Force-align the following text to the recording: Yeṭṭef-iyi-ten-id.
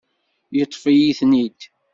Yeṭṭef-iyi-ten-id. 0.55 1.59